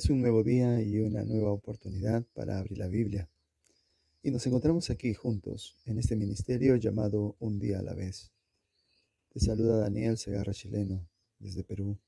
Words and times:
Es 0.00 0.08
un 0.08 0.22
nuevo 0.22 0.42
día 0.42 0.80
y 0.80 0.98
una 0.98 1.24
nueva 1.24 1.52
oportunidad 1.52 2.24
para 2.32 2.58
abrir 2.58 2.78
la 2.78 2.88
Biblia. 2.88 3.28
Y 4.22 4.30
nos 4.30 4.46
encontramos 4.46 4.88
aquí 4.88 5.12
juntos 5.12 5.76
en 5.84 5.98
este 5.98 6.16
ministerio 6.16 6.76
llamado 6.76 7.36
Un 7.38 7.58
día 7.58 7.80
a 7.80 7.82
la 7.82 7.92
vez. 7.92 8.32
Te 9.28 9.40
saluda 9.40 9.76
Daniel 9.76 10.16
Segarra 10.16 10.54
Chileno 10.54 11.06
desde 11.38 11.64
Perú. 11.64 11.98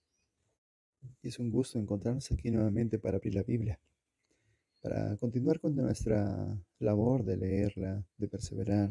Y 1.21 1.29
es 1.29 1.39
un 1.39 1.51
gusto 1.51 1.79
encontrarnos 1.79 2.33
aquí 2.33 2.51
nuevamente 2.51 2.99
para 2.99 3.19
abrir 3.19 3.35
la 3.35 3.43
Biblia, 3.43 3.79
para 4.81 5.15
continuar 5.19 5.61
con 5.61 5.77
nuestra 5.77 6.59
labor 6.79 7.25
de 7.25 7.37
leerla, 7.37 8.03
de 8.17 8.27
perseverar, 8.27 8.91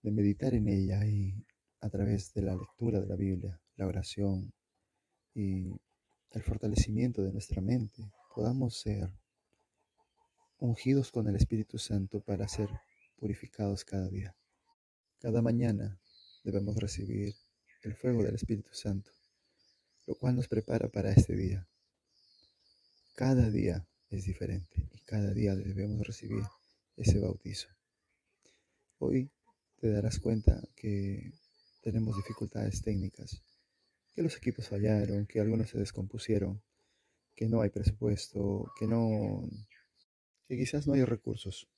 de 0.00 0.10
meditar 0.10 0.54
en 0.54 0.68
ella 0.68 1.06
y 1.06 1.34
a 1.82 1.90
través 1.90 2.32
de 2.32 2.40
la 2.40 2.54
lectura 2.54 2.98
de 2.98 3.06
la 3.06 3.16
Biblia, 3.16 3.60
la 3.76 3.86
oración 3.86 4.54
y 5.34 5.78
el 6.32 6.42
fortalecimiento 6.42 7.22
de 7.22 7.32
nuestra 7.32 7.60
mente, 7.60 8.12
podamos 8.34 8.78
ser 8.78 9.10
ungidos 10.58 11.10
con 11.10 11.26
el 11.28 11.36
Espíritu 11.36 11.78
Santo 11.78 12.20
para 12.20 12.46
ser 12.46 12.68
purificados 13.16 13.84
cada 13.84 14.08
día. 14.08 14.36
Cada 15.18 15.42
mañana 15.42 15.98
debemos 16.44 16.76
recibir 16.76 17.34
el 17.82 17.94
fuego 17.94 18.22
del 18.22 18.34
Espíritu 18.34 18.72
Santo, 18.72 19.10
lo 20.06 20.14
cual 20.14 20.36
nos 20.36 20.48
prepara 20.48 20.88
para 20.88 21.10
este 21.10 21.34
día. 21.34 21.66
Cada 23.14 23.50
día 23.50 23.86
es 24.10 24.24
diferente 24.24 24.88
y 24.92 25.00
cada 25.00 25.32
día 25.32 25.54
debemos 25.56 26.06
recibir 26.06 26.44
ese 26.96 27.18
bautizo. 27.18 27.68
Hoy 28.98 29.30
te 29.80 29.90
darás 29.90 30.20
cuenta 30.20 30.62
que 30.76 31.32
tenemos 31.82 32.16
dificultades 32.16 32.82
técnicas 32.82 33.42
que 34.20 34.24
los 34.24 34.36
equipos 34.36 34.68
fallaron, 34.68 35.24
que 35.24 35.40
algunos 35.40 35.70
se 35.70 35.78
descompusieron, 35.78 36.60
que 37.34 37.48
no 37.48 37.62
hay 37.62 37.70
presupuesto, 37.70 38.70
que 38.78 38.86
no, 38.86 39.48
que 40.46 40.58
quizás 40.58 40.86
no 40.86 40.92
hay 40.92 41.04
recursos. 41.04 41.70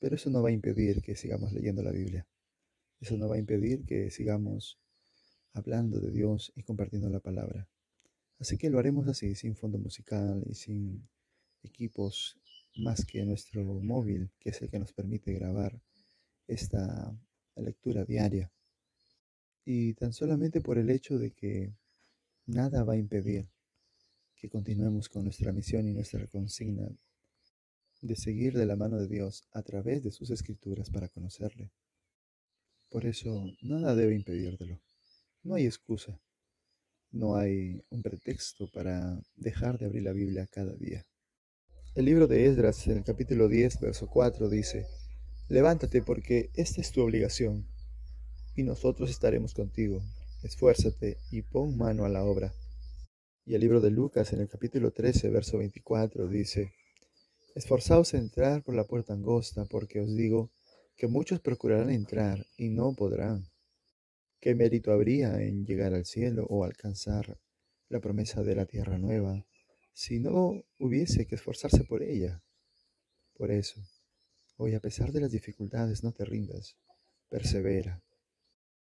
Pero 0.00 0.16
eso 0.16 0.30
no 0.30 0.42
va 0.42 0.48
a 0.48 0.52
impedir 0.52 1.02
que 1.02 1.14
sigamos 1.14 1.52
leyendo 1.52 1.82
la 1.82 1.92
Biblia. 1.92 2.26
Eso 2.98 3.18
no 3.18 3.28
va 3.28 3.34
a 3.34 3.38
impedir 3.38 3.84
que 3.84 4.10
sigamos 4.10 4.80
hablando 5.52 6.00
de 6.00 6.10
Dios 6.10 6.50
y 6.56 6.62
compartiendo 6.62 7.10
la 7.10 7.20
palabra. 7.20 7.68
Así 8.38 8.56
que 8.56 8.70
lo 8.70 8.78
haremos 8.78 9.06
así, 9.06 9.34
sin 9.34 9.54
fondo 9.54 9.76
musical 9.76 10.42
y 10.48 10.54
sin 10.54 11.06
equipos 11.62 12.40
más 12.76 13.04
que 13.04 13.22
nuestro 13.26 13.62
móvil, 13.82 14.30
que 14.40 14.48
es 14.48 14.62
el 14.62 14.70
que 14.70 14.78
nos 14.78 14.94
permite 14.94 15.34
grabar 15.34 15.78
esta 16.46 17.14
lectura 17.54 18.06
diaria 18.06 18.50
y 19.72 19.94
tan 19.94 20.12
solamente 20.12 20.60
por 20.60 20.78
el 20.78 20.90
hecho 20.90 21.16
de 21.16 21.30
que 21.30 21.72
nada 22.44 22.82
va 22.82 22.94
a 22.94 22.96
impedir 22.96 23.48
que 24.34 24.48
continuemos 24.48 25.08
con 25.08 25.22
nuestra 25.22 25.52
misión 25.52 25.86
y 25.86 25.92
nuestra 25.92 26.26
consigna 26.26 26.90
de 28.00 28.16
seguir 28.16 28.54
de 28.54 28.66
la 28.66 28.74
mano 28.74 28.98
de 28.98 29.06
Dios 29.06 29.46
a 29.52 29.62
través 29.62 30.02
de 30.02 30.10
sus 30.10 30.30
escrituras 30.30 30.90
para 30.90 31.08
conocerle. 31.08 31.70
Por 32.88 33.06
eso 33.06 33.46
nada 33.62 33.94
debe 33.94 34.16
impedírtelo. 34.16 34.80
No 35.44 35.54
hay 35.54 35.66
excusa. 35.66 36.20
No 37.12 37.36
hay 37.36 37.80
un 37.90 38.02
pretexto 38.02 38.68
para 38.72 39.22
dejar 39.36 39.78
de 39.78 39.86
abrir 39.86 40.02
la 40.02 40.12
Biblia 40.12 40.48
cada 40.50 40.74
día. 40.74 41.06
El 41.94 42.06
libro 42.06 42.26
de 42.26 42.46
Esdras, 42.46 42.88
en 42.88 42.98
el 42.98 43.04
capítulo 43.04 43.46
10, 43.46 43.78
verso 43.78 44.08
4, 44.08 44.48
dice, 44.48 44.88
Levántate 45.48 46.02
porque 46.02 46.50
esta 46.54 46.80
es 46.80 46.90
tu 46.90 47.02
obligación 47.02 47.69
y 48.56 48.62
nosotros 48.62 49.10
estaremos 49.10 49.54
contigo. 49.54 50.02
Esfuérzate 50.42 51.18
y 51.30 51.42
pon 51.42 51.76
mano 51.76 52.04
a 52.04 52.08
la 52.08 52.24
obra. 52.24 52.52
Y 53.44 53.54
el 53.54 53.60
libro 53.60 53.80
de 53.80 53.90
Lucas 53.90 54.32
en 54.32 54.40
el 54.40 54.48
capítulo 54.48 54.92
13, 54.92 55.28
verso 55.30 55.58
24 55.58 56.28
dice, 56.28 56.72
Esforzaos 57.54 58.14
a 58.14 58.18
entrar 58.18 58.62
por 58.62 58.74
la 58.74 58.84
puerta 58.84 59.12
angosta, 59.12 59.64
porque 59.64 60.00
os 60.00 60.14
digo 60.14 60.50
que 60.96 61.08
muchos 61.08 61.40
procurarán 61.40 61.90
entrar 61.90 62.46
y 62.56 62.68
no 62.68 62.94
podrán. 62.94 63.50
¿Qué 64.40 64.54
mérito 64.54 64.92
habría 64.92 65.42
en 65.42 65.66
llegar 65.66 65.94
al 65.94 66.06
cielo 66.06 66.46
o 66.48 66.64
alcanzar 66.64 67.38
la 67.88 68.00
promesa 68.00 68.42
de 68.42 68.54
la 68.54 68.66
tierra 68.66 68.98
nueva 68.98 69.46
si 69.92 70.20
no 70.20 70.62
hubiese 70.78 71.26
que 71.26 71.34
esforzarse 71.34 71.84
por 71.84 72.02
ella? 72.02 72.42
Por 73.34 73.50
eso, 73.50 73.82
hoy 74.56 74.74
a 74.74 74.80
pesar 74.80 75.12
de 75.12 75.20
las 75.20 75.32
dificultades, 75.32 76.04
no 76.04 76.12
te 76.12 76.24
rindas, 76.24 76.76
persevera 77.28 78.02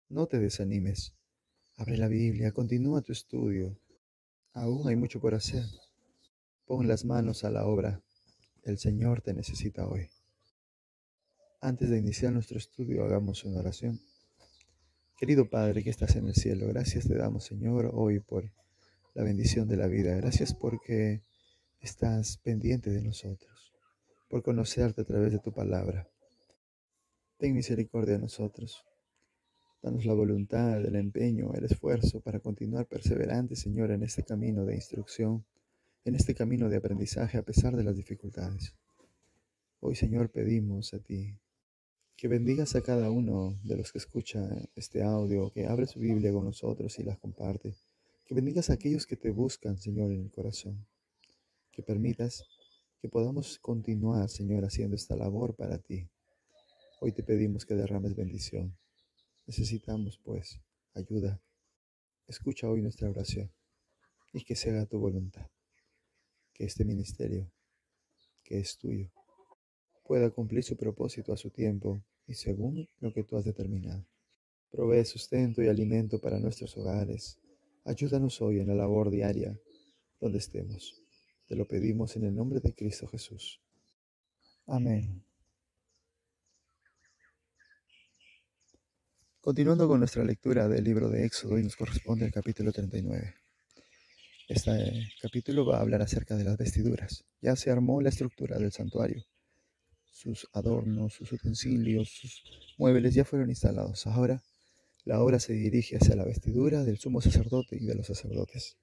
no 0.08 0.26
te 0.26 0.38
desanimes. 0.38 1.14
Abre 1.76 1.96
la 1.96 2.08
Biblia, 2.08 2.52
continúa 2.52 3.02
tu 3.02 3.12
estudio. 3.12 3.78
Aún 4.52 4.88
hay 4.88 4.96
mucho 4.96 5.20
por 5.20 5.34
hacer. 5.34 5.64
Pon 6.66 6.88
las 6.88 7.04
manos 7.04 7.44
a 7.44 7.50
la 7.50 7.66
obra. 7.66 8.02
El 8.64 8.78
Señor 8.78 9.20
te 9.22 9.34
necesita 9.34 9.86
hoy. 9.86 10.08
Antes 11.60 11.90
de 11.90 11.98
iniciar 11.98 12.32
nuestro 12.32 12.58
estudio, 12.58 13.04
hagamos 13.04 13.44
una 13.44 13.60
oración. 13.60 14.00
Querido 15.18 15.50
Padre 15.50 15.82
que 15.82 15.90
estás 15.90 16.14
en 16.16 16.28
el 16.28 16.34
cielo, 16.34 16.68
gracias 16.68 17.08
te 17.08 17.16
damos, 17.16 17.44
Señor, 17.44 17.90
hoy 17.92 18.20
por 18.20 18.52
la 19.14 19.24
bendición 19.24 19.66
de 19.68 19.76
la 19.76 19.88
vida. 19.88 20.14
Gracias 20.14 20.54
porque 20.54 21.22
estás 21.80 22.38
pendiente 22.38 22.90
de 22.90 23.02
nosotros, 23.02 23.72
por 24.28 24.42
conocerte 24.42 25.00
a 25.00 25.04
través 25.04 25.32
de 25.32 25.40
tu 25.40 25.52
palabra. 25.52 26.08
Ten 27.36 27.54
misericordia 27.54 28.14
de 28.14 28.20
nosotros. 28.20 28.87
Danos 29.80 30.04
la 30.06 30.12
voluntad, 30.12 30.84
el 30.84 30.96
empeño, 30.96 31.54
el 31.54 31.64
esfuerzo 31.64 32.20
para 32.20 32.40
continuar 32.40 32.86
perseverantes, 32.86 33.60
Señor, 33.60 33.92
en 33.92 34.02
este 34.02 34.24
camino 34.24 34.64
de 34.64 34.74
instrucción, 34.74 35.44
en 36.04 36.16
este 36.16 36.34
camino 36.34 36.68
de 36.68 36.78
aprendizaje 36.78 37.38
a 37.38 37.44
pesar 37.44 37.76
de 37.76 37.84
las 37.84 37.94
dificultades. 37.94 38.74
Hoy, 39.78 39.94
Señor, 39.94 40.30
pedimos 40.30 40.94
a 40.94 40.98
ti 40.98 41.32
que 42.16 42.26
bendigas 42.26 42.74
a 42.74 42.80
cada 42.80 43.08
uno 43.12 43.56
de 43.62 43.76
los 43.76 43.92
que 43.92 43.98
escucha 43.98 44.40
este 44.74 45.04
audio, 45.04 45.52
que 45.52 45.66
abre 45.66 45.86
su 45.86 46.00
Biblia 46.00 46.32
con 46.32 46.44
nosotros 46.44 46.98
y 46.98 47.04
las 47.04 47.18
comparte. 47.18 47.76
Que 48.26 48.34
bendigas 48.34 48.70
a 48.70 48.72
aquellos 48.72 49.06
que 49.06 49.16
te 49.16 49.30
buscan, 49.30 49.78
Señor, 49.78 50.10
en 50.10 50.22
el 50.22 50.30
corazón. 50.32 50.84
Que 51.70 51.84
permitas 51.84 52.42
que 53.00 53.08
podamos 53.08 53.60
continuar, 53.60 54.28
Señor, 54.28 54.64
haciendo 54.64 54.96
esta 54.96 55.14
labor 55.14 55.54
para 55.54 55.78
ti. 55.78 56.08
Hoy 57.00 57.12
te 57.12 57.22
pedimos 57.22 57.64
que 57.64 57.76
derrames 57.76 58.16
bendición 58.16 58.76
Necesitamos, 59.48 60.20
pues, 60.22 60.60
ayuda. 60.92 61.40
Escucha 62.26 62.68
hoy 62.68 62.82
nuestra 62.82 63.08
oración 63.08 63.50
y 64.34 64.44
que 64.44 64.54
se 64.54 64.68
haga 64.68 64.84
tu 64.84 64.98
voluntad. 64.98 65.50
Que 66.52 66.66
este 66.66 66.84
ministerio, 66.84 67.50
que 68.44 68.58
es 68.58 68.76
tuyo, 68.76 69.10
pueda 70.04 70.28
cumplir 70.28 70.62
su 70.62 70.76
propósito 70.76 71.32
a 71.32 71.38
su 71.38 71.48
tiempo 71.48 72.04
y 72.26 72.34
según 72.34 72.90
lo 73.00 73.10
que 73.14 73.24
tú 73.24 73.38
has 73.38 73.46
determinado. 73.46 74.04
Provee 74.70 75.06
sustento 75.06 75.62
y 75.62 75.68
alimento 75.68 76.20
para 76.20 76.38
nuestros 76.38 76.76
hogares. 76.76 77.38
Ayúdanos 77.86 78.42
hoy 78.42 78.60
en 78.60 78.66
la 78.66 78.74
labor 78.74 79.08
diaria 79.08 79.58
donde 80.20 80.38
estemos. 80.38 81.02
Te 81.46 81.56
lo 81.56 81.66
pedimos 81.66 82.14
en 82.16 82.24
el 82.24 82.34
nombre 82.34 82.60
de 82.60 82.74
Cristo 82.74 83.06
Jesús. 83.06 83.62
Amén. 84.66 85.27
Continuando 89.48 89.88
con 89.88 90.00
nuestra 90.00 90.22
lectura 90.24 90.68
del 90.68 90.84
libro 90.84 91.08
de 91.08 91.24
Éxodo 91.24 91.58
y 91.58 91.62
nos 91.62 91.74
corresponde 91.74 92.26
el 92.26 92.30
capítulo 92.30 92.70
39. 92.70 93.34
Este 94.46 95.08
capítulo 95.22 95.64
va 95.64 95.78
a 95.78 95.80
hablar 95.80 96.02
acerca 96.02 96.36
de 96.36 96.44
las 96.44 96.58
vestiduras. 96.58 97.24
Ya 97.40 97.56
se 97.56 97.70
armó 97.70 98.02
la 98.02 98.10
estructura 98.10 98.58
del 98.58 98.72
santuario. 98.72 99.24
Sus 100.12 100.46
adornos, 100.52 101.14
sus 101.14 101.32
utensilios, 101.32 102.10
sus 102.10 102.42
muebles 102.76 103.14
ya 103.14 103.24
fueron 103.24 103.48
instalados. 103.48 104.06
Ahora 104.06 104.42
la 105.06 105.22
obra 105.22 105.40
se 105.40 105.54
dirige 105.54 105.96
hacia 105.96 106.14
la 106.14 106.26
vestidura 106.26 106.84
del 106.84 106.98
sumo 106.98 107.22
sacerdote 107.22 107.78
y 107.80 107.86
de 107.86 107.94
los 107.94 108.06
sacerdotes. 108.06 108.76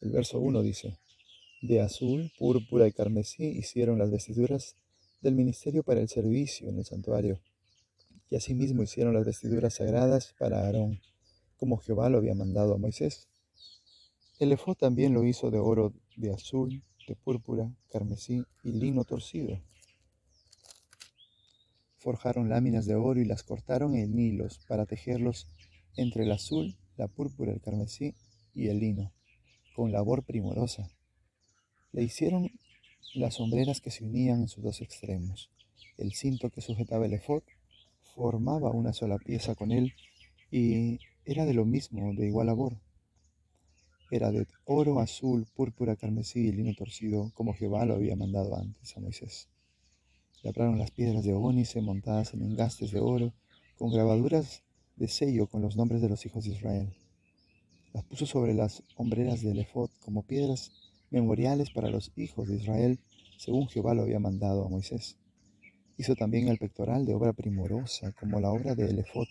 El 0.00 0.12
verso 0.12 0.38
1 0.38 0.62
dice, 0.62 1.00
de 1.62 1.80
azul, 1.80 2.30
púrpura 2.38 2.86
y 2.86 2.92
carmesí 2.92 3.58
hicieron 3.58 3.98
las 3.98 4.12
vestiduras 4.12 4.76
del 5.20 5.34
ministerio 5.34 5.82
para 5.82 6.00
el 6.00 6.08
servicio 6.08 6.68
en 6.68 6.78
el 6.78 6.84
santuario 6.84 7.40
y 8.30 8.36
asimismo 8.36 8.82
hicieron 8.82 9.14
las 9.14 9.24
vestiduras 9.24 9.74
sagradas 9.74 10.34
para 10.38 10.60
Aarón, 10.60 11.00
como 11.56 11.78
Jehová 11.78 12.08
lo 12.08 12.18
había 12.18 12.34
mandado 12.34 12.74
a 12.74 12.78
Moisés. 12.78 13.28
El 14.38 14.52
efod 14.52 14.76
también 14.76 15.14
lo 15.14 15.24
hizo 15.24 15.50
de 15.50 15.58
oro, 15.58 15.92
de 16.16 16.32
azul, 16.32 16.82
de 17.06 17.16
púrpura, 17.16 17.72
carmesí 17.90 18.44
y 18.62 18.72
lino 18.72 19.04
torcido. 19.04 19.60
Forjaron 21.96 22.48
láminas 22.48 22.86
de 22.86 22.94
oro 22.94 23.20
y 23.20 23.24
las 23.24 23.42
cortaron 23.42 23.96
en 23.96 24.16
hilos 24.16 24.60
para 24.68 24.86
tejerlos 24.86 25.48
entre 25.96 26.24
el 26.24 26.32
azul, 26.32 26.76
la 26.96 27.08
púrpura, 27.08 27.52
el 27.52 27.60
carmesí 27.60 28.14
y 28.54 28.68
el 28.68 28.78
lino, 28.78 29.12
con 29.74 29.90
labor 29.90 30.22
primorosa. 30.22 30.88
Le 31.92 32.02
hicieron 32.02 32.50
las 33.14 33.34
sombreras 33.34 33.80
que 33.80 33.90
se 33.90 34.04
unían 34.04 34.42
en 34.42 34.48
sus 34.48 34.62
dos 34.62 34.80
extremos, 34.80 35.50
el 35.96 36.12
cinto 36.12 36.50
que 36.50 36.60
sujetaba 36.60 37.06
el 37.06 37.14
efod 37.14 37.42
formaba 38.18 38.72
una 38.72 38.92
sola 38.92 39.16
pieza 39.16 39.54
con 39.54 39.70
él 39.70 39.94
y 40.50 40.98
era 41.24 41.46
de 41.46 41.54
lo 41.54 41.64
mismo, 41.64 42.12
de 42.14 42.26
igual 42.26 42.48
labor. 42.48 42.76
era 44.10 44.32
de 44.32 44.46
oro, 44.64 44.98
azul, 44.98 45.46
púrpura, 45.54 45.94
carmesí 45.94 46.40
y 46.48 46.52
lino 46.52 46.74
torcido, 46.74 47.30
como 47.34 47.54
Jehová 47.54 47.84
lo 47.84 47.94
había 47.94 48.16
mandado 48.16 48.56
antes 48.56 48.96
a 48.96 49.00
Moisés. 49.00 49.48
Labraron 50.42 50.78
las 50.78 50.90
piedras 50.90 51.22
de 51.22 51.34
ónice 51.34 51.80
montadas 51.80 52.34
en 52.34 52.42
engastes 52.42 52.90
de 52.90 52.98
oro, 52.98 53.34
con 53.76 53.92
grabaduras 53.92 54.64
de 54.96 55.06
sello 55.06 55.46
con 55.46 55.62
los 55.62 55.76
nombres 55.76 56.00
de 56.02 56.08
los 56.08 56.24
hijos 56.26 56.44
de 56.44 56.54
Israel. 56.54 56.92
Las 57.92 58.02
puso 58.04 58.26
sobre 58.26 58.54
las 58.54 58.82
hombreras 58.96 59.42
del 59.42 59.60
efod 59.60 59.90
como 60.04 60.22
piedras 60.22 60.72
memoriales 61.10 61.70
para 61.70 61.90
los 61.90 62.10
hijos 62.16 62.48
de 62.48 62.56
Israel, 62.56 62.98
según 63.36 63.68
Jehová 63.68 63.94
lo 63.94 64.02
había 64.02 64.18
mandado 64.18 64.64
a 64.64 64.68
Moisés. 64.68 65.18
Hizo 65.98 66.14
también 66.14 66.46
el 66.46 66.58
pectoral 66.58 67.04
de 67.04 67.12
obra 67.12 67.32
primorosa, 67.32 68.12
como 68.12 68.38
la 68.38 68.52
obra 68.52 68.76
del 68.76 69.00
efod, 69.00 69.26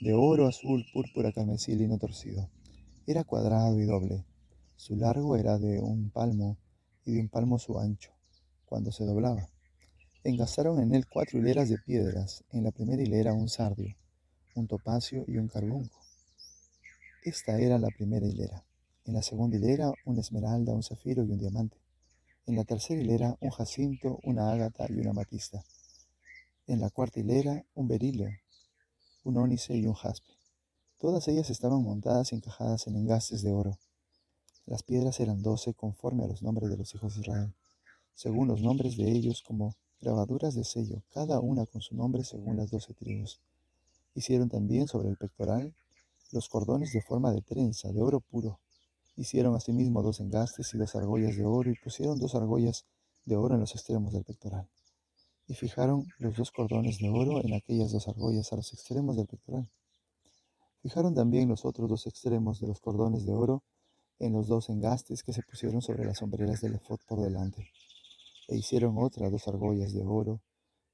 de 0.00 0.14
oro, 0.14 0.46
azul, 0.46 0.82
púrpura, 0.90 1.30
carmesí 1.30 1.72
y 1.72 1.76
lino 1.76 1.98
torcido. 1.98 2.48
Era 3.06 3.22
cuadrado 3.22 3.78
y 3.78 3.84
doble. 3.84 4.24
Su 4.76 4.96
largo 4.96 5.36
era 5.36 5.58
de 5.58 5.78
un 5.78 6.08
palmo 6.08 6.56
y 7.04 7.12
de 7.12 7.20
un 7.20 7.28
palmo 7.28 7.58
su 7.58 7.78
ancho, 7.78 8.12
cuando 8.64 8.92
se 8.92 9.04
doblaba. 9.04 9.50
Engastaron 10.24 10.80
en 10.80 10.94
él 10.94 11.06
cuatro 11.06 11.38
hileras 11.38 11.68
de 11.68 11.76
piedras, 11.76 12.44
en 12.50 12.64
la 12.64 12.70
primera 12.70 13.02
hilera 13.02 13.34
un 13.34 13.50
sardio, 13.50 13.94
un 14.54 14.66
topacio 14.66 15.22
y 15.28 15.36
un 15.36 15.48
carbunco. 15.48 16.00
Esta 17.24 17.60
era 17.60 17.78
la 17.78 17.88
primera 17.88 18.26
hilera. 18.26 18.64
En 19.04 19.12
la 19.12 19.22
segunda 19.22 19.58
hilera 19.58 19.92
una 20.06 20.22
esmeralda, 20.22 20.72
un 20.72 20.82
zafiro 20.82 21.24
y 21.24 21.30
un 21.30 21.38
diamante. 21.38 21.76
En 22.46 22.56
la 22.56 22.64
tercera 22.64 23.02
hilera 23.02 23.36
un 23.38 23.50
jacinto, 23.50 24.18
una 24.22 24.50
ágata 24.50 24.86
y 24.88 24.94
una 24.94 25.12
matista. 25.12 25.62
En 26.68 26.80
la 26.80 26.90
cuarta 26.90 27.20
hilera 27.20 27.64
un 27.76 27.86
berilio, 27.86 28.28
un 29.22 29.36
ónice 29.36 29.76
y 29.76 29.86
un 29.86 29.94
jaspe. 29.94 30.32
Todas 30.98 31.28
ellas 31.28 31.48
estaban 31.48 31.80
montadas 31.84 32.32
y 32.32 32.34
encajadas 32.34 32.88
en 32.88 32.96
engastes 32.96 33.42
de 33.42 33.52
oro. 33.52 33.78
Las 34.66 34.82
piedras 34.82 35.20
eran 35.20 35.42
doce 35.42 35.74
conforme 35.74 36.24
a 36.24 36.26
los 36.26 36.42
nombres 36.42 36.68
de 36.68 36.76
los 36.76 36.92
hijos 36.92 37.14
de 37.14 37.20
Israel, 37.20 37.54
según 38.16 38.48
los 38.48 38.62
nombres 38.62 38.96
de 38.96 39.08
ellos 39.08 39.44
como 39.46 39.76
grabaduras 40.00 40.56
de 40.56 40.64
sello, 40.64 41.04
cada 41.14 41.38
una 41.38 41.66
con 41.66 41.82
su 41.82 41.94
nombre 41.94 42.24
según 42.24 42.56
las 42.56 42.72
doce 42.72 42.94
tribus. 42.94 43.38
Hicieron 44.16 44.48
también 44.48 44.88
sobre 44.88 45.08
el 45.08 45.16
pectoral 45.16 45.72
los 46.32 46.48
cordones 46.48 46.92
de 46.92 47.00
forma 47.00 47.30
de 47.30 47.42
trenza, 47.42 47.92
de 47.92 48.02
oro 48.02 48.18
puro. 48.18 48.58
Hicieron 49.14 49.54
asimismo 49.54 50.02
dos 50.02 50.18
engastes 50.18 50.74
y 50.74 50.78
dos 50.78 50.96
argollas 50.96 51.36
de 51.36 51.44
oro 51.44 51.70
y 51.70 51.76
pusieron 51.76 52.18
dos 52.18 52.34
argollas 52.34 52.86
de 53.24 53.36
oro 53.36 53.54
en 53.54 53.60
los 53.60 53.72
extremos 53.76 54.12
del 54.12 54.24
pectoral. 54.24 54.68
Y 55.48 55.54
fijaron 55.54 56.06
los 56.18 56.36
dos 56.36 56.50
cordones 56.50 56.98
de 56.98 57.08
oro 57.08 57.40
en 57.42 57.54
aquellas 57.54 57.92
dos 57.92 58.08
argollas 58.08 58.52
a 58.52 58.56
los 58.56 58.72
extremos 58.72 59.16
del 59.16 59.26
pectoral. 59.26 59.70
Fijaron 60.82 61.14
también 61.14 61.48
los 61.48 61.64
otros 61.64 61.88
dos 61.88 62.06
extremos 62.06 62.60
de 62.60 62.68
los 62.68 62.80
cordones 62.80 63.26
de 63.26 63.32
oro 63.32 63.62
en 64.18 64.32
los 64.32 64.46
dos 64.48 64.68
engastes 64.70 65.22
que 65.22 65.32
se 65.32 65.42
pusieron 65.42 65.82
sobre 65.82 66.04
las 66.04 66.18
sombreras 66.18 66.60
del 66.60 66.74
efod 66.74 66.98
por 67.06 67.20
delante. 67.20 67.70
E 68.48 68.56
hicieron 68.56 68.96
otras 68.98 69.30
dos 69.30 69.46
argollas 69.48 69.92
de 69.92 70.04
oro 70.04 70.40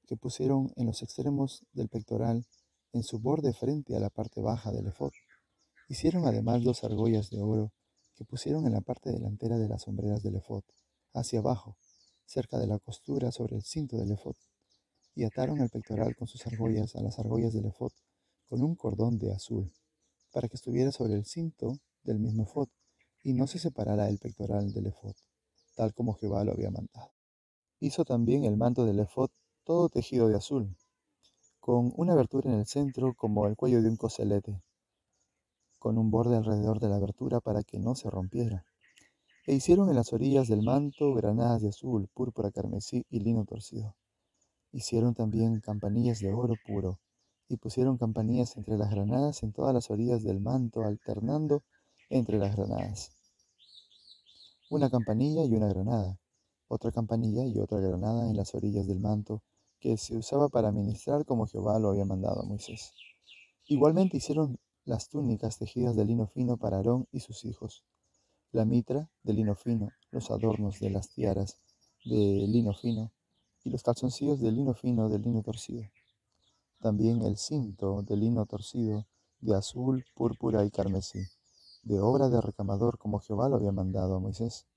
que 0.07 0.17
pusieron 0.17 0.71
en 0.75 0.87
los 0.87 1.01
extremos 1.01 1.63
del 1.71 1.89
pectoral 1.89 2.45
en 2.91 3.03
su 3.03 3.19
borde 3.19 3.53
frente 3.53 3.95
a 3.95 3.99
la 3.99 4.09
parte 4.09 4.41
baja 4.41 4.71
del 4.71 4.87
efod. 4.87 5.11
Hicieron 5.89 6.25
además 6.25 6.63
dos 6.63 6.83
argollas 6.83 7.29
de 7.29 7.41
oro 7.41 7.71
que 8.15 8.25
pusieron 8.25 8.65
en 8.65 8.73
la 8.73 8.81
parte 8.81 9.11
delantera 9.11 9.57
de 9.57 9.67
las 9.67 9.83
sombreras 9.83 10.21
del 10.21 10.35
efod, 10.35 10.63
hacia 11.13 11.39
abajo, 11.39 11.77
cerca 12.25 12.57
de 12.57 12.67
la 12.67 12.79
costura 12.79 13.31
sobre 13.31 13.55
el 13.55 13.63
cinto 13.63 13.97
del 13.97 14.11
efod, 14.11 14.35
y 15.15 15.23
ataron 15.23 15.59
el 15.59 15.69
pectoral 15.69 16.15
con 16.15 16.27
sus 16.27 16.45
argollas 16.47 16.95
a 16.95 17.01
las 17.01 17.19
argollas 17.19 17.53
del 17.53 17.65
efod 17.65 17.91
con 18.49 18.63
un 18.63 18.75
cordón 18.75 19.17
de 19.19 19.31
azul, 19.31 19.71
para 20.31 20.47
que 20.47 20.55
estuviera 20.55 20.91
sobre 20.91 21.13
el 21.13 21.25
cinto 21.25 21.79
del 22.03 22.19
mismo 22.19 22.43
efod, 22.43 22.67
y 23.23 23.33
no 23.33 23.47
se 23.47 23.59
separara 23.59 24.09
el 24.09 24.19
pectoral 24.19 24.73
del 24.73 24.87
efod, 24.87 25.15
tal 25.75 25.93
como 25.93 26.13
Jehová 26.13 26.43
lo 26.43 26.51
había 26.51 26.71
mandado. 26.71 27.11
Hizo 27.79 28.05
también 28.05 28.43
el 28.43 28.57
manto 28.57 28.85
del 28.85 28.99
efod 28.99 29.29
todo 29.63 29.89
tejido 29.89 30.27
de 30.27 30.35
azul, 30.35 30.75
con 31.59 31.93
una 31.95 32.13
abertura 32.13 32.51
en 32.51 32.59
el 32.59 32.65
centro 32.65 33.13
como 33.13 33.47
el 33.47 33.55
cuello 33.55 33.81
de 33.81 33.89
un 33.89 33.95
coselete, 33.95 34.61
con 35.79 35.97
un 35.97 36.11
borde 36.11 36.35
alrededor 36.35 36.79
de 36.79 36.89
la 36.89 36.97
abertura 36.97 37.39
para 37.39 37.63
que 37.63 37.79
no 37.79 37.95
se 37.95 38.09
rompiera. 38.09 38.65
E 39.45 39.53
hicieron 39.53 39.89
en 39.89 39.95
las 39.95 40.13
orillas 40.13 40.47
del 40.47 40.61
manto 40.61 41.13
granadas 41.13 41.61
de 41.61 41.69
azul, 41.69 42.07
púrpura, 42.13 42.51
carmesí 42.51 43.05
y 43.09 43.19
lino 43.19 43.43
torcido. 43.43 43.95
Hicieron 44.71 45.13
también 45.13 45.59
campanillas 45.59 46.19
de 46.19 46.33
oro 46.33 46.53
puro, 46.65 46.99
y 47.49 47.57
pusieron 47.57 47.97
campanillas 47.97 48.55
entre 48.55 48.77
las 48.77 48.89
granadas 48.89 49.43
en 49.43 49.51
todas 49.51 49.73
las 49.73 49.91
orillas 49.91 50.23
del 50.23 50.39
manto, 50.39 50.83
alternando 50.83 51.63
entre 52.09 52.37
las 52.37 52.55
granadas. 52.55 53.11
Una 54.69 54.89
campanilla 54.89 55.43
y 55.43 55.53
una 55.53 55.67
granada, 55.67 56.17
otra 56.69 56.91
campanilla 56.91 57.45
y 57.45 57.59
otra 57.59 57.79
granada 57.79 58.29
en 58.29 58.37
las 58.37 58.55
orillas 58.55 58.87
del 58.87 59.01
manto, 59.01 59.43
que 59.79 59.97
se 59.97 60.15
usaba 60.15 60.47
para 60.47 60.71
ministrar 60.71 61.25
como 61.25 61.47
Jehová 61.47 61.77
lo 61.79 61.89
había 61.89 62.05
mandado 62.05 62.41
a 62.41 62.45
Moisés. 62.45 62.93
Igualmente 63.65 64.17
hicieron 64.17 64.57
las 64.85 65.09
túnicas 65.09 65.57
tejidas 65.57 65.97
de 65.97 66.05
lino 66.05 66.27
fino 66.27 66.55
para 66.55 66.77
Aarón 66.77 67.07
y 67.11 67.19
sus 67.19 67.43
hijos, 67.43 67.83
la 68.53 68.65
mitra 68.65 69.09
de 69.23 69.33
lino 69.33 69.55
fino, 69.55 69.89
los 70.11 70.29
adornos 70.29 70.79
de 70.79 70.91
las 70.91 71.09
tiaras 71.09 71.57
de 72.05 72.45
lino 72.47 72.73
fino 72.73 73.11
y 73.63 73.71
los 73.71 73.81
calzoncillos 73.81 74.39
de 74.39 74.51
lino 74.51 74.75
fino 74.75 75.09
de 75.09 75.17
lino 75.17 75.41
torcido. 75.41 75.83
También 76.79 77.23
el 77.23 77.37
cinto 77.37 78.03
de 78.03 78.15
lino 78.15 78.45
torcido 78.45 79.07
de 79.39 79.55
azul, 79.55 80.05
púrpura 80.13 80.63
y 80.63 80.69
carmesí, 80.69 81.19
de 81.81 81.99
obra 81.99 82.29
de 82.29 82.41
recamador 82.41 82.99
como 82.99 83.19
Jehová 83.19 83.49
lo 83.49 83.55
había 83.55 83.71
mandado 83.71 84.15
a 84.15 84.19
Moisés. 84.19 84.67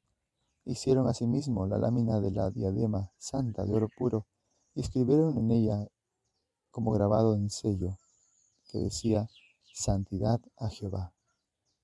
Hicieron 0.64 1.06
asimismo 1.06 1.66
la 1.66 1.76
lámina 1.76 2.18
de 2.20 2.30
la 2.30 2.50
diadema 2.50 3.12
santa 3.18 3.66
de 3.66 3.74
oro 3.74 3.88
puro 3.94 4.26
y 4.74 4.80
escribieron 4.80 5.36
en 5.36 5.50
ella 5.50 5.86
como 6.70 6.92
grabado 6.92 7.34
en 7.34 7.50
sello, 7.50 7.98
que 8.70 8.78
decía, 8.78 9.28
Santidad 9.72 10.40
a 10.56 10.70
Jehová. 10.70 11.15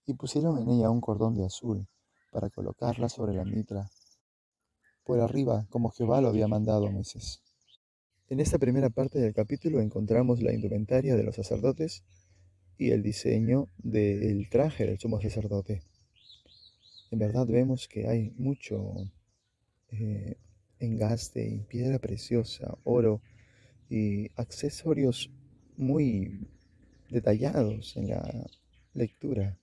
Y 0.07 0.15
pusieron 0.15 0.59
en 0.59 0.69
ella 0.69 0.91
un 0.91 1.01
cordón 1.01 1.35
de 1.35 1.45
azul 1.45 1.87
para 2.31 2.51
colocarla 2.51 3.09
sobre 3.09 3.35
la 3.35 3.45
mitra, 3.45 3.89
por 5.05 5.21
arriba, 5.21 5.67
como 5.71 5.91
Jehová 5.91 6.21
lo 6.21 6.29
había 6.29 6.49
mandado 6.49 6.87
a 6.87 6.91
Moisés. 6.91 7.43
En 8.29 8.41
esta 8.41 8.59
primera 8.59 8.89
parte 8.89 9.19
del 9.19 9.35
capítulo 9.35 9.81
encontramos 9.81 10.41
la 10.43 10.53
indumentaria 10.53 11.17
de 11.17 11.23
los 11.23 11.37
sacerdotes 11.37 12.05
y 12.79 12.91
el 12.91 13.03
diseño 13.03 13.69
del 13.77 14.49
traje 14.49 14.87
del 14.87 14.99
sumo 14.99 15.21
sacerdote. 15.21 15.83
En 17.11 17.19
verdad 17.19 17.47
vemos 17.47 17.89
que 17.89 18.09
hay 18.09 18.31
mucho 18.39 18.95
eh, 19.91 20.39
engaste 20.79 21.47
y 21.47 21.59
piedra 21.65 21.99
preciosa, 21.99 22.79
oro 22.85 23.21
y 23.91 24.31
accesorios 24.37 25.31
muy 25.77 26.49
detallados 27.11 27.97
en 27.97 28.09
la 28.09 28.47
lectura. 28.95 29.59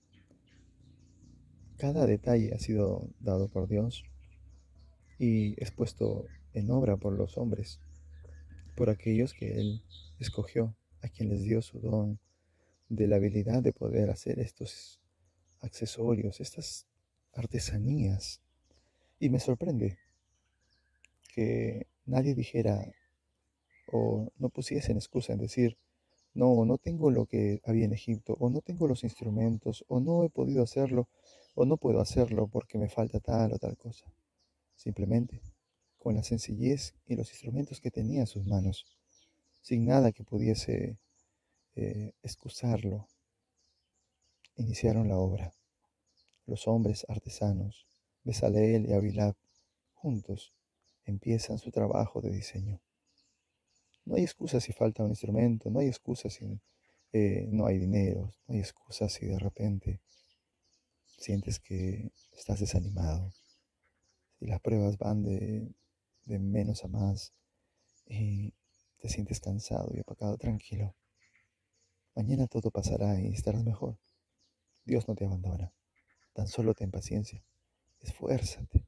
Cada 1.80 2.04
detalle 2.04 2.52
ha 2.52 2.58
sido 2.58 3.08
dado 3.20 3.48
por 3.48 3.66
Dios 3.66 4.04
y 5.18 5.52
expuesto 5.52 6.26
en 6.52 6.70
obra 6.70 6.98
por 6.98 7.14
los 7.14 7.38
hombres, 7.38 7.80
por 8.76 8.90
aquellos 8.90 9.32
que 9.32 9.58
Él 9.58 9.82
escogió, 10.18 10.76
a 11.00 11.08
quien 11.08 11.30
les 11.30 11.42
dio 11.42 11.62
su 11.62 11.80
don 11.80 12.18
de 12.90 13.06
la 13.06 13.16
habilidad 13.16 13.62
de 13.62 13.72
poder 13.72 14.10
hacer 14.10 14.40
estos 14.40 15.00
accesorios, 15.62 16.42
estas 16.42 16.86
artesanías. 17.32 18.42
Y 19.18 19.30
me 19.30 19.40
sorprende 19.40 19.96
que 21.34 21.86
nadie 22.04 22.34
dijera 22.34 22.92
o 23.90 24.30
no 24.36 24.50
pusiesen 24.50 24.96
excusa 24.96 25.32
en 25.32 25.38
decir, 25.38 25.78
no, 26.34 26.62
no 26.66 26.76
tengo 26.76 27.10
lo 27.10 27.24
que 27.24 27.62
había 27.64 27.86
en 27.86 27.94
Egipto, 27.94 28.36
o 28.38 28.50
no 28.50 28.60
tengo 28.60 28.86
los 28.86 29.02
instrumentos, 29.02 29.82
o 29.88 29.98
no 29.98 30.24
he 30.24 30.28
podido 30.28 30.62
hacerlo, 30.62 31.08
o 31.54 31.64
no 31.64 31.76
puedo 31.76 32.00
hacerlo 32.00 32.48
porque 32.48 32.78
me 32.78 32.88
falta 32.88 33.20
tal 33.20 33.52
o 33.52 33.58
tal 33.58 33.76
cosa. 33.76 34.06
Simplemente, 34.76 35.42
con 35.98 36.14
la 36.14 36.22
sencillez 36.22 36.94
y 37.06 37.16
los 37.16 37.30
instrumentos 37.30 37.80
que 37.80 37.90
tenía 37.90 38.20
en 38.20 38.26
sus 38.26 38.46
manos, 38.46 38.86
sin 39.60 39.84
nada 39.84 40.12
que 40.12 40.24
pudiese 40.24 40.98
eh, 41.76 42.14
excusarlo, 42.22 43.08
iniciaron 44.56 45.08
la 45.08 45.18
obra. 45.18 45.52
Los 46.46 46.66
hombres 46.66 47.04
artesanos, 47.08 47.86
Besaleel 48.24 48.88
y 48.88 48.92
Abilab, 48.92 49.36
juntos, 49.94 50.52
empiezan 51.04 51.58
su 51.58 51.70
trabajo 51.70 52.20
de 52.20 52.30
diseño. 52.30 52.80
No 54.04 54.16
hay 54.16 54.22
excusa 54.22 54.60
si 54.60 54.72
falta 54.72 55.04
un 55.04 55.10
instrumento, 55.10 55.70
no 55.70 55.80
hay 55.80 55.88
excusa 55.88 56.30
si 56.30 56.60
eh, 57.12 57.46
no 57.50 57.66
hay 57.66 57.78
dinero, 57.78 58.34
no 58.46 58.54
hay 58.54 58.60
excusa 58.60 59.08
si 59.08 59.26
de 59.26 59.38
repente 59.38 60.00
sientes 61.20 61.60
que 61.60 62.12
estás 62.32 62.60
desanimado, 62.60 63.30
si 64.38 64.46
las 64.46 64.60
pruebas 64.60 64.96
van 64.96 65.22
de, 65.22 65.70
de 66.24 66.38
menos 66.38 66.82
a 66.84 66.88
más 66.88 67.34
y 68.06 68.54
te 68.98 69.08
sientes 69.08 69.38
cansado 69.38 69.90
y 69.94 70.00
apagado, 70.00 70.38
tranquilo. 70.38 70.94
Mañana 72.14 72.46
todo 72.46 72.70
pasará 72.70 73.20
y 73.20 73.28
estarás 73.28 73.62
mejor. 73.64 73.98
Dios 74.84 75.06
no 75.08 75.14
te 75.14 75.26
abandona. 75.26 75.72
Tan 76.32 76.48
solo 76.48 76.74
ten 76.74 76.90
paciencia. 76.90 77.44
Esfuérzate. 78.00 78.86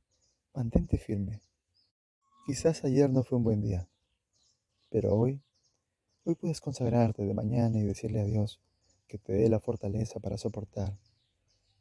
Mantente 0.55 0.99
firme. 0.99 1.43
Quizás 2.47 2.83
ayer 2.85 3.11
no 3.11 3.23
fue 3.23 3.39
un 3.39 3.45
buen 3.45 3.61
día, 3.61 3.89
pero 4.91 5.15
hoy, 5.15 5.41
hoy 6.25 6.35
puedes 6.35 6.61
consagrarte 6.61 7.23
de 7.25 7.35
mañana 7.35 7.79
y 7.79 7.85
decirle 7.85 8.21
a 8.21 8.25
Dios 8.25 8.61
que 9.07 9.19
te 9.19 9.33
dé 9.33 9.49
la 9.49 9.61
fortaleza 9.61 10.19
para 10.19 10.37
soportar, 10.37 10.99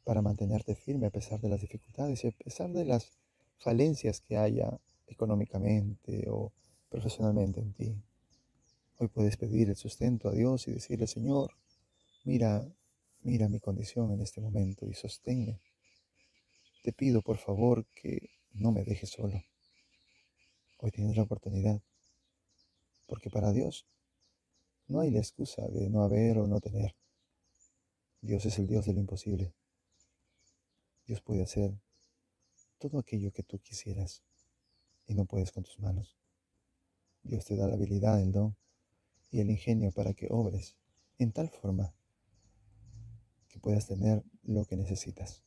para 0.04 0.22
mantenerte 0.22 0.74
firme 0.74 1.06
a 1.06 1.10
pesar 1.10 1.40
de 1.40 1.48
las 1.48 1.60
dificultades 1.60 2.24
y 2.24 2.28
a 2.28 2.32
pesar 2.32 2.70
de 2.72 2.84
las 2.84 3.12
falencias 3.58 4.20
que 4.20 4.36
haya 4.36 4.78
económicamente 5.06 6.28
o 6.28 6.52
profesionalmente 6.88 7.60
en 7.60 7.72
ti. 7.72 8.02
Hoy 8.98 9.08
puedes 9.08 9.36
pedir 9.36 9.68
el 9.68 9.76
sustento 9.76 10.28
a 10.28 10.32
Dios 10.32 10.68
y 10.68 10.72
decirle, 10.72 11.06
Señor, 11.06 11.52
mira, 12.24 12.66
mira 13.22 13.48
mi 13.48 13.60
condición 13.60 14.12
en 14.12 14.20
este 14.20 14.40
momento 14.40 14.86
y 14.86 14.94
sosténme. 14.94 15.60
Te 16.82 16.92
pido 16.92 17.22
por 17.22 17.38
favor 17.38 17.86
que 17.94 18.30
no 18.52 18.72
me 18.72 18.84
dejes 18.84 19.10
solo. 19.10 19.42
Hoy 20.78 20.90
tienes 20.90 21.16
la 21.16 21.22
oportunidad, 21.22 21.80
porque 23.06 23.30
para 23.30 23.52
Dios 23.52 23.86
no 24.88 25.00
hay 25.00 25.10
la 25.10 25.20
excusa 25.20 25.66
de 25.68 25.88
no 25.88 26.02
haber 26.02 26.38
o 26.38 26.48
no 26.48 26.60
tener. 26.60 26.96
Dios 28.20 28.44
es 28.46 28.58
el 28.58 28.66
Dios 28.66 28.86
de 28.86 28.92
lo 28.94 29.00
imposible. 29.00 29.52
Dios 31.06 31.20
puede 31.20 31.42
hacer 31.42 31.78
todo 32.78 32.98
aquello 32.98 33.32
que 33.32 33.42
tú 33.42 33.58
quisieras 33.58 34.22
y 35.06 35.14
no 35.14 35.24
puedes 35.24 35.52
con 35.52 35.64
tus 35.64 35.78
manos. 35.80 36.16
Dios 37.22 37.44
te 37.44 37.56
da 37.56 37.66
la 37.66 37.74
habilidad, 37.74 38.20
el 38.20 38.32
don 38.32 38.56
y 39.30 39.40
el 39.40 39.50
ingenio 39.50 39.90
para 39.92 40.14
que 40.14 40.28
obres 40.30 40.76
en 41.18 41.32
tal 41.32 41.48
forma 41.48 41.94
que 43.48 43.58
puedas 43.60 43.86
tener 43.86 44.24
lo 44.42 44.64
que 44.64 44.76
necesitas. 44.76 45.42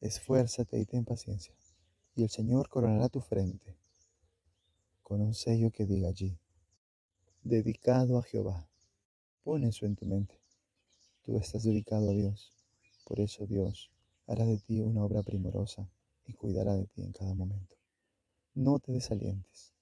Esfuérzate 0.00 0.78
y 0.78 0.86
ten 0.86 1.04
paciencia, 1.04 1.54
y 2.14 2.22
el 2.22 2.30
Señor 2.30 2.68
coronará 2.68 3.08
tu 3.08 3.20
frente 3.20 3.76
con 5.02 5.20
un 5.20 5.34
sello 5.34 5.70
que 5.70 5.86
diga 5.86 6.08
allí, 6.08 6.38
dedicado 7.42 8.18
a 8.18 8.22
Jehová. 8.22 8.68
Pon 9.42 9.64
eso 9.64 9.86
en 9.86 9.96
tu 9.96 10.04
mente. 10.04 10.38
Tú 11.22 11.38
estás 11.38 11.64
dedicado 11.64 12.10
a 12.10 12.12
Dios, 12.12 12.52
por 13.04 13.20
eso 13.20 13.46
Dios 13.46 13.90
hará 14.28 14.44
de 14.44 14.58
ti 14.58 14.80
una 14.80 15.04
obra 15.04 15.22
primorosa 15.22 15.88
y 16.26 16.34
cuidará 16.34 16.74
de 16.74 16.86
ti 16.86 17.02
en 17.02 17.12
cada 17.12 17.34
momento. 17.34 17.76
No 18.54 18.78
te 18.78 18.92
desalientes. 18.92 19.72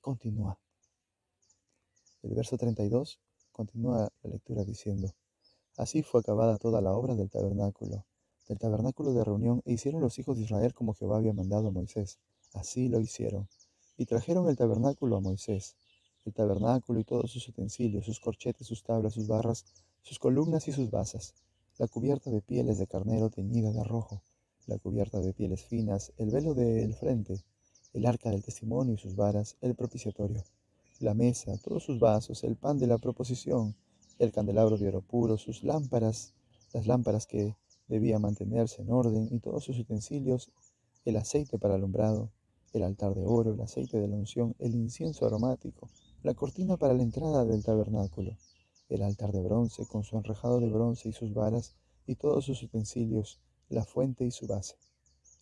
Continúa. 0.00 0.58
El 2.22 2.34
verso 2.34 2.56
32 2.56 3.20
continúa 3.50 4.08
la 4.22 4.30
lectura 4.30 4.64
diciendo, 4.64 5.12
Así 5.76 6.02
fue 6.02 6.20
acabada 6.20 6.56
toda 6.56 6.80
la 6.80 6.92
obra 6.92 7.16
del 7.16 7.30
tabernáculo, 7.30 8.06
del 8.48 8.58
tabernáculo 8.58 9.12
de 9.12 9.24
reunión, 9.24 9.60
e 9.64 9.72
hicieron 9.72 10.00
los 10.00 10.18
hijos 10.20 10.36
de 10.36 10.44
Israel 10.44 10.72
como 10.72 10.94
Jehová 10.94 11.16
había 11.16 11.32
mandado 11.32 11.68
a 11.68 11.72
Moisés. 11.72 12.20
Así 12.52 12.88
lo 12.88 13.00
hicieron. 13.00 13.48
Y 13.96 14.06
trajeron 14.06 14.48
el 14.48 14.56
tabernáculo 14.56 15.16
a 15.16 15.20
Moisés, 15.20 15.76
el 16.24 16.32
tabernáculo 16.32 17.00
y 17.00 17.04
todos 17.04 17.30
sus 17.32 17.48
utensilios, 17.48 18.04
sus 18.04 18.20
corchetes, 18.20 18.68
sus 18.68 18.84
tablas, 18.84 19.14
sus 19.14 19.26
barras, 19.26 19.64
sus 20.02 20.20
columnas 20.20 20.68
y 20.68 20.72
sus 20.72 20.90
basas, 20.90 21.34
la 21.76 21.88
cubierta 21.88 22.30
de 22.30 22.40
pieles 22.40 22.78
de 22.78 22.86
carnero 22.86 23.30
teñida 23.30 23.72
de 23.72 23.82
rojo, 23.82 24.22
la 24.66 24.78
cubierta 24.78 25.20
de 25.20 25.32
pieles 25.32 25.64
finas, 25.64 26.12
el 26.18 26.30
velo 26.30 26.54
del 26.54 26.94
frente, 26.94 27.42
el 27.92 28.06
arca 28.06 28.30
del 28.30 28.44
testimonio 28.44 28.94
y 28.94 28.98
sus 28.98 29.16
varas, 29.16 29.56
el 29.60 29.74
propiciatorio. 29.74 30.44
La 31.00 31.14
mesa, 31.14 31.58
todos 31.58 31.82
sus 31.82 31.98
vasos, 31.98 32.44
el 32.44 32.56
pan 32.56 32.78
de 32.78 32.86
la 32.86 32.98
proposición, 32.98 33.74
el 34.20 34.30
candelabro 34.30 34.78
de 34.78 34.88
oro 34.88 35.02
puro, 35.02 35.36
sus 35.36 35.64
lámparas, 35.64 36.32
las 36.72 36.86
lámparas 36.86 37.26
que 37.26 37.56
debían 37.88 38.22
mantenerse 38.22 38.82
en 38.82 38.92
orden 38.92 39.28
y 39.32 39.40
todos 39.40 39.64
sus 39.64 39.78
utensilios, 39.78 40.52
el 41.04 41.16
aceite 41.16 41.58
para 41.58 41.74
alumbrado, 41.74 42.30
el 42.72 42.84
altar 42.84 43.14
de 43.14 43.24
oro, 43.26 43.52
el 43.52 43.60
aceite 43.60 43.98
de 43.98 44.06
la 44.06 44.16
unción, 44.16 44.54
el 44.60 44.74
incienso 44.74 45.26
aromático, 45.26 45.88
la 46.22 46.34
cortina 46.34 46.76
para 46.76 46.94
la 46.94 47.02
entrada 47.02 47.44
del 47.44 47.64
tabernáculo, 47.64 48.36
el 48.88 49.02
altar 49.02 49.32
de 49.32 49.42
bronce 49.42 49.86
con 49.86 50.04
su 50.04 50.16
enrejado 50.16 50.60
de 50.60 50.68
bronce 50.68 51.08
y 51.08 51.12
sus 51.12 51.32
varas 51.32 51.74
y 52.06 52.16
todos 52.16 52.44
sus 52.44 52.62
utensilios, 52.62 53.40
la 53.68 53.84
fuente 53.84 54.24
y 54.24 54.30
su 54.30 54.46
base, 54.46 54.76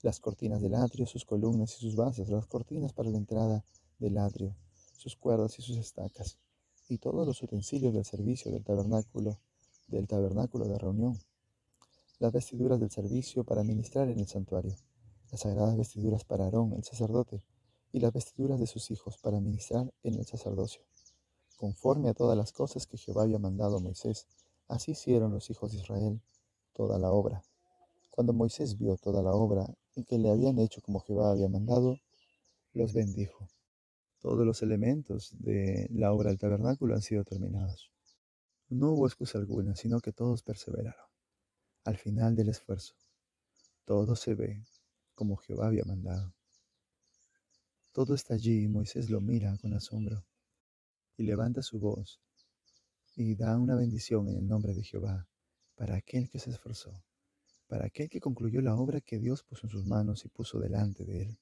las 0.03 0.21
cortinas 0.21 0.61
del 0.61 0.75
atrio, 0.75 1.07
sus 1.07 1.25
columnas 1.25 1.77
y 1.77 1.81
sus 1.81 1.97
bases, 1.97 2.29
las 2.29 2.47
cortinas 2.47 2.93
para 2.93 3.11
la 3.11 3.19
entrada 3.19 3.65
del 3.99 4.19
atrio, 4.19 4.55
sus 4.97 5.17
cuerdas 5.17 5.59
y 5.59 5.63
sus 5.63 5.77
estacas, 5.77 6.39
y 6.89 6.99
todos 6.99 7.27
los 7.27 7.43
utensilios 7.43 7.95
del 7.95 8.05
servicio 8.05 8.53
del 8.53 8.65
tabernáculo, 8.65 9.39
del 9.89 10.07
tabernáculo 10.07 10.67
de 10.67 10.79
reunión, 10.79 11.19
las 12.19 12.33
vestiduras 12.33 12.79
del 12.79 12.91
servicio 12.91 13.45
para 13.45 13.65
ministrar 13.65 14.09
en 14.09 14.21
el 14.21 14.29
santuario, 14.29 14.77
las 15.31 15.41
sagradas 15.41 15.77
vestiduras 15.77 16.25
para 16.25 16.45
Aarón, 16.45 16.75
el 16.75 16.85
sacerdote, 16.85 17.43
y 17.93 18.01
las 18.01 18.13
vestiduras 18.13 18.59
de 18.59 18.67
sus 18.67 18.91
hijos 18.91 19.19
para 19.19 19.41
ministrar 19.41 19.93
en 20.03 20.15
el 20.15 20.25
sacerdocio. 20.25 20.83
Conforme 21.63 22.09
a 22.09 22.13
todas 22.13 22.37
las 22.37 22.51
cosas 22.51 22.89
que 22.89 22.99
Jehová 22.99 23.23
había 23.23 23.39
mandado 23.39 23.77
a 23.77 23.81
Moisés, 23.81 24.27
así 24.67 24.91
hicieron 24.91 25.31
los 25.31 25.49
hijos 25.49 25.71
de 25.71 25.79
Israel 25.79 26.21
toda 26.73 26.99
la 26.99 27.13
obra. 27.13 27.45
Cuando 28.11 28.33
Moisés 28.33 28.77
vio 28.77 28.97
toda 28.97 29.23
la 29.23 29.31
obra 29.31 29.73
y 29.95 30.03
que 30.03 30.19
le 30.19 30.29
habían 30.29 30.59
hecho 30.59 30.83
como 30.83 30.99
Jehová 30.99 31.31
había 31.31 31.49
mandado, 31.49 32.01
los 32.73 32.93
bendijo. 32.93 33.49
Todos 34.19 34.45
los 34.45 34.61
elementos 34.63 35.37
de 35.39 35.89
la 35.93 36.13
obra 36.13 36.31
del 36.31 36.41
tabernáculo 36.41 36.97
han 36.97 37.03
sido 37.03 37.23
terminados. 37.23 37.93
No 38.69 38.95
hubo 38.95 39.07
excusa 39.07 39.39
alguna, 39.39 39.77
sino 39.77 40.01
que 40.01 40.11
todos 40.11 40.43
perseveraron. 40.43 41.07
Al 41.85 41.97
final 41.97 42.35
del 42.35 42.49
esfuerzo, 42.49 42.95
todo 43.85 44.17
se 44.17 44.35
ve 44.35 44.65
como 45.15 45.37
Jehová 45.37 45.69
había 45.69 45.85
mandado. 45.85 46.35
Todo 47.93 48.17
está 48.17 48.35
allí 48.35 48.65
y 48.65 48.69
Moisés 48.69 49.11
lo 49.11 49.21
mira 49.21 49.57
con 49.59 49.75
asombro 49.75 50.25
y 51.23 51.27
levanta 51.27 51.63
su 51.63 51.79
voz 51.79 52.21
y 53.15 53.37
da 53.37 53.57
una 53.57 53.77
bendición 53.77 54.29
en 54.29 54.39
el 54.39 54.49
nombre 54.49 54.75
de 54.75 54.83
Jehová 54.83 55.29
para 55.77 55.95
aquel 55.95 56.29
que 56.29 56.41
se 56.41 56.51
esforzó, 56.51 57.01
para 57.69 57.87
aquel 57.87 58.09
que 58.09 58.21
concluyó 58.21 58.61
la 58.61 58.75
obra 58.75 59.01
que 59.01 59.21
Dios 59.21 59.45
puso 59.45 59.69
en 59.69 59.71
sus 59.71 59.87
manos 59.87 60.25
y 60.25 60.29
puso 60.29 60.59
delante 60.59 61.05
de 61.05 61.23
él. 61.23 61.39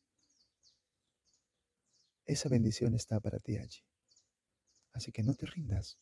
Esa 2.27 2.51
bendición 2.51 2.95
está 2.95 3.21
para 3.21 3.39
ti 3.39 3.57
allí. 3.57 3.81
Así 4.93 5.13
que 5.13 5.23
no 5.23 5.35
te 5.35 5.47
rindas. 5.47 5.99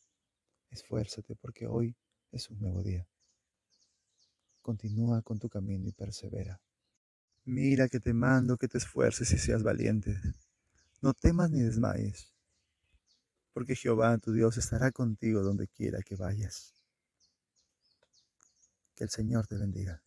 Esfuérzate 0.69 1.35
porque 1.35 1.65
hoy 1.65 1.95
es 2.31 2.49
un 2.49 2.59
nuevo 2.59 2.83
día. 2.83 3.07
Continúa 4.61 5.21
con 5.21 5.39
tu 5.39 5.47
camino 5.47 5.87
y 5.87 5.93
persevera. 5.93 6.59
Mira 7.45 7.87
que 7.87 8.01
te 8.01 8.13
mando 8.13 8.57
que 8.57 8.67
te 8.67 8.77
esfuerces 8.77 9.31
y 9.31 9.37
seas 9.37 9.63
valiente. 9.63 10.19
No 11.01 11.13
temas 11.13 11.49
ni 11.49 11.61
desmayes, 11.61 12.33
porque 13.53 13.75
Jehová 13.75 14.17
tu 14.17 14.31
Dios 14.33 14.57
estará 14.57 14.91
contigo 14.91 15.41
donde 15.41 15.67
quiera 15.67 15.99
que 16.01 16.15
vayas. 16.15 16.73
Que 18.95 19.05
el 19.05 19.09
Señor 19.09 19.47
te 19.47 19.57
bendiga. 19.57 20.01